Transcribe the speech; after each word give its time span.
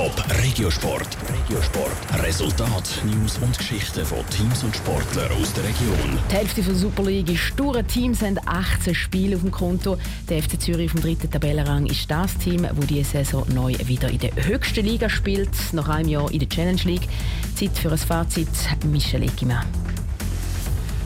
Top 0.00 0.24
Regiosport. 0.42 1.14
Regiosport. 1.28 2.24
Resultat, 2.24 3.02
News 3.04 3.36
und 3.42 3.58
Geschichten 3.58 4.06
von 4.06 4.26
Teams 4.30 4.64
und 4.64 4.74
Sportlern 4.74 5.30
aus 5.32 5.52
der 5.52 5.64
Region. 5.64 6.18
Die 6.30 6.34
Hälfte 6.36 6.62
der 6.62 6.74
Super 6.74 7.02
League 7.02 7.30
ist 7.30 7.52
durch. 7.56 7.82
Teams 7.82 8.22
haben 8.22 8.38
18 8.46 8.94
Spiele 8.94 9.36
auf 9.36 9.42
dem 9.42 9.50
Konto. 9.50 9.98
Der 10.30 10.42
FC 10.42 10.58
Zürich 10.58 10.92
dem 10.92 11.02
dritten 11.02 11.30
Tabellenrang 11.30 11.84
ist 11.84 12.10
das 12.10 12.34
Team, 12.38 12.62
das 12.62 12.86
diese 12.86 13.10
Saison 13.10 13.44
neu 13.52 13.74
wieder 13.84 14.08
in 14.08 14.20
der 14.20 14.30
höchsten 14.36 14.86
Liga 14.86 15.10
spielt. 15.10 15.50
Nach 15.72 15.90
einem 15.90 16.08
Jahr 16.08 16.32
in 16.32 16.38
der 16.38 16.48
Challenge 16.48 16.80
League. 16.84 17.06
Zeit 17.54 17.76
für 17.76 17.92
ein 17.92 17.98
Fazit. 17.98 18.48
Michel 18.86 19.24
Egimann. 19.24 19.66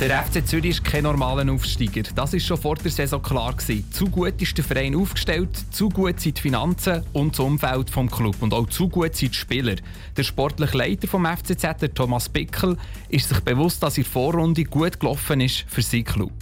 Der 0.00 0.24
FC 0.24 0.46
Zürich 0.46 0.70
ist 0.70 0.84
kein 0.84 1.02
normaler 1.02 1.52
Aufsteiger. 1.52 2.04
Das 2.14 2.32
ist 2.32 2.46
schon 2.46 2.56
vor 2.56 2.76
der 2.76 2.90
Saison 2.90 3.20
klar 3.20 3.52
gewesen. 3.52 3.84
Zu 3.92 4.06
gut 4.06 4.40
ist 4.40 4.56
der 4.56 4.64
Verein 4.64 4.96
aufgestellt, 4.96 5.50
zu 5.72 5.90
gut 5.90 6.18
sind 6.20 6.38
die 6.38 6.40
Finanzen 6.40 7.02
und 7.12 7.32
das 7.32 7.40
Umfeld 7.40 7.90
vom 7.90 8.10
Club 8.10 8.36
und 8.40 8.54
auch 8.54 8.66
zu 8.70 8.88
gut 8.88 9.14
sind 9.14 9.34
die 9.34 9.38
Spieler. 9.38 9.74
Der 10.16 10.22
sportliche 10.22 10.78
Leiter 10.78 11.06
vom 11.06 11.26
FCZ, 11.26 11.82
der 11.82 11.92
Thomas 11.92 12.30
Pickel, 12.30 12.78
ist 13.10 13.28
sich 13.28 13.40
bewusst, 13.40 13.82
dass 13.82 13.92
die 13.92 14.04
Vorrunde 14.04 14.64
gut 14.64 14.98
gelaufen 14.98 15.42
ist 15.42 15.66
für 15.68 15.82
seinen 15.82 16.04
Club. 16.04 16.32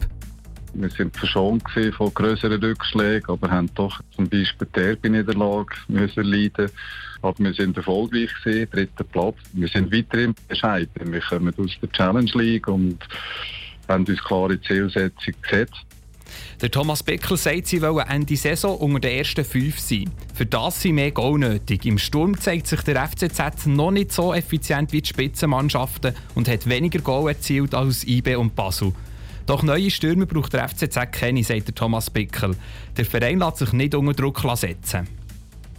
Wir 0.74 0.90
sind 0.90 1.16
verschont 1.16 1.62
von 1.96 2.14
größeren 2.14 2.62
Rückschlägen, 2.62 3.30
aber 3.30 3.50
haben 3.50 3.70
doch 3.74 4.00
zum 4.14 4.28
Beispiel 4.28 4.66
die 4.68 4.80
Derby-Niederlage 4.80 5.74
müssen 5.88 6.24
leiden. 6.24 6.70
Aber 7.22 7.38
wir 7.38 7.52
sind 7.54 7.76
erfolgreich 7.76 8.30
gewesen, 8.44 8.70
dritter 8.70 9.04
Platz. 9.04 9.36
Wir 9.52 9.68
sind 9.68 9.92
weiterhin 9.92 10.34
bescheiden. 10.46 11.12
Wir 11.12 11.20
kommen 11.20 11.54
aus 11.58 11.76
der 11.82 11.90
Challenge 11.90 12.30
League 12.34 12.68
und 12.68 12.98
haben 13.88 14.04
uns 14.04 14.22
klare 14.22 14.60
Zielsetzung 14.60 15.34
gesetzt. 15.42 15.84
Der 16.60 16.70
Thomas 16.70 17.02
Beckel 17.02 17.36
sagt, 17.36 17.66
sie 17.66 17.80
wollen 17.80 18.06
Ende 18.06 18.36
Saison 18.36 18.76
unter 18.76 19.00
den 19.00 19.18
ersten 19.18 19.44
fünf 19.44 19.78
sein. 19.78 20.10
Für 20.34 20.46
das 20.46 20.82
sind 20.82 20.96
mehr 20.96 21.10
Goal 21.10 21.38
nötig. 21.38 21.86
Im 21.86 21.98
Sturm 21.98 22.38
zeigt 22.38 22.66
sich 22.66 22.80
der 22.82 23.08
FCZ 23.08 23.66
noch 23.66 23.90
nicht 23.90 24.12
so 24.12 24.34
effizient 24.34 24.92
wie 24.92 25.00
die 25.00 25.08
Spitzenmannschaften 25.08 26.14
und 26.34 26.48
hat 26.48 26.68
weniger 26.68 27.00
Goal 27.00 27.28
erzielt 27.30 27.74
als 27.74 28.06
IB 28.06 28.36
und 28.36 28.54
Basel. 28.54 28.92
Doch 29.48 29.62
neue 29.62 29.90
Stürmer 29.90 30.26
braucht 30.26 30.52
der 30.52 30.68
FCZ 30.68 31.10
keine, 31.10 31.42
sagt 31.42 31.68
der 31.68 31.74
Thomas 31.74 32.10
Pickel. 32.10 32.54
Der 32.98 33.06
Verein 33.06 33.38
lässt 33.38 33.56
sich 33.56 33.72
nicht 33.72 33.94
unter 33.94 34.12
Druck 34.12 34.42
setzen. 34.54 35.08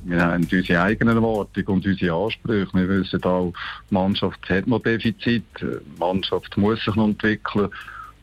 Wir 0.05 0.25
haben 0.25 0.47
unsere 0.51 0.81
eigenen 0.81 1.17
Erwartungen 1.17 1.67
und 1.67 1.85
unsere 1.85 2.15
Ansprüche. 2.15 2.73
Wir 2.73 2.89
wissen 2.89 3.23
auch, 3.23 3.53
die 3.87 3.93
Mannschaft 3.93 4.49
hat 4.49 4.65
noch 4.65 4.81
Defizit, 4.81 5.43
die 5.61 5.99
Mannschaft 5.99 6.57
muss 6.57 6.83
sich 6.83 6.95
noch 6.95 7.09
entwickeln. 7.09 7.69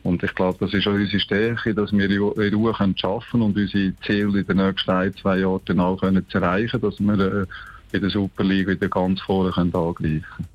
Und 0.03 0.21
ich 0.21 0.35
glaube, 0.35 0.57
das 0.59 0.73
ist 0.73 0.85
auch 0.85 0.91
unsere 0.91 1.19
Stärke, 1.21 1.73
dass 1.73 1.93
wir 1.93 2.09
in 2.09 2.19
Ruhe 2.19 2.73
arbeiten 2.73 2.95
können 2.95 3.43
und 3.43 3.57
unsere 3.57 3.93
Ziele 4.05 4.39
in 4.39 4.47
den 4.47 4.57
nächsten 4.57 4.91
ein, 4.91 5.15
zwei 5.15 5.39
Jahren 5.39 5.79
auch 5.79 5.95
können 5.95 6.25
erreichen 6.29 6.81
können, 6.81 6.91
dass 6.91 6.99
wir 6.99 7.19
äh, 7.19 7.45
in 7.93 8.01
der 8.01 8.09
Super 8.09 8.43
League 8.43 8.67
wieder 8.67 8.89
ganz 8.89 9.21
vorne 9.21 9.55
angreifen 9.55 9.95
können. 9.95 10.47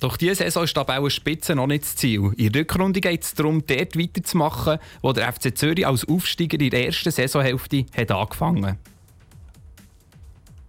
Doch 0.00 0.16
diese 0.16 0.36
Saison 0.36 0.62
ist 0.62 0.78
aber 0.78 0.98
auch 0.98 1.08
Spitze 1.08 1.56
noch 1.56 1.66
nicht 1.66 1.82
das 1.82 1.96
Ziel. 1.96 2.32
In 2.36 2.52
der 2.52 2.62
Rückrunde 2.62 3.00
geht 3.00 3.22
es 3.24 3.34
darum, 3.34 3.64
dort 3.66 3.98
weiterzumachen, 3.98 4.78
wo 5.02 5.12
der 5.12 5.32
FC 5.32 5.56
Zürich 5.56 5.86
als 5.86 6.06
Aufsteiger 6.08 6.60
in 6.60 6.70
der 6.70 6.86
ersten 6.86 7.10
Saisonhälfte 7.10 7.84
hat 7.96 8.12
angefangen 8.12 8.78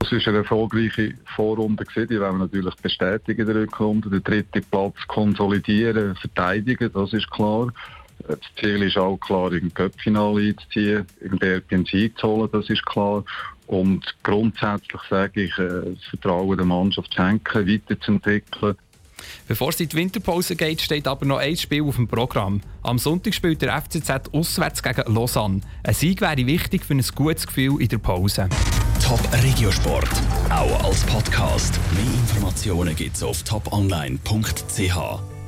Es 0.01 0.11
war 0.11 0.27
eine 0.27 0.37
erfolgreiche 0.39 1.13
Vorrunde. 1.35 1.85
Die 1.95 2.19
wollen 2.19 2.37
wir 2.37 2.45
natürlich 2.45 2.75
bestätigen 2.75 3.41
in 3.41 3.47
der 3.47 3.55
Rückrunde. 3.55 4.09
Den 4.09 4.23
dritten 4.23 4.63
Platz 4.71 4.95
konsolidieren, 5.07 6.15
verteidigen, 6.15 6.91
das 6.91 7.13
ist 7.13 7.29
klar. 7.29 7.71
Das 8.27 8.39
Ziel 8.59 8.83
ist 8.83 8.97
auch 8.97 9.17
klar, 9.17 9.53
im 9.53 9.73
Cup-Finale 9.73 10.49
einzuziehen, 10.49 11.05
im 11.21 11.39
Derby 11.39 11.75
einen 11.75 11.85
Sieg 11.85 12.17
zu 12.17 12.27
holen, 12.27 12.49
das 12.51 12.69
ist 12.69 12.85
klar. 12.85 13.23
Und 13.67 14.03
grundsätzlich 14.23 15.01
sage 15.09 15.43
ich, 15.43 15.57
äh, 15.57 15.93
das 15.93 16.03
Vertrauen 16.09 16.57
der 16.57 16.65
Mannschaft 16.65 17.13
schenken, 17.13 17.67
weiterzuentwickeln. 17.67 18.75
Bevor 19.47 19.69
es 19.69 19.79
in 19.79 19.89
die 19.89 19.95
Winterpause 19.97 20.55
geht, 20.55 20.81
steht 20.81 21.07
aber 21.07 21.25
noch 21.25 21.37
ein 21.37 21.57
Spiel 21.57 21.83
auf 21.83 21.95
dem 21.95 22.07
Programm. 22.07 22.61
Am 22.83 22.99
Sonntag 22.99 23.33
spielt 23.33 23.61
der 23.61 23.81
FCZ 23.81 24.33
auswärts 24.33 24.83
gegen 24.83 25.13
Lausanne. 25.13 25.61
Ein 25.83 25.93
Sieg 25.93 26.21
wäre 26.21 26.37
wichtig 26.45 26.83
für 26.85 26.93
ein 26.93 27.05
gutes 27.15 27.47
Gefühl 27.47 27.81
in 27.81 27.87
der 27.87 27.97
Pause. 27.97 28.49
Top 29.03 29.21
Regiosport, 29.43 30.09
auch 30.49 30.83
als 30.83 31.03
Podcast. 31.03 31.79
Mehr 31.93 32.13
Informationen 32.13 32.95
gibt 32.95 33.15
es 33.15 33.23
auf 33.23 33.43
toponline.ch. 33.43 35.38